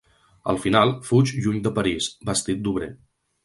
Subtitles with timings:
[0.53, 2.93] Al final, fuig lluny de París, vestit d'obrer.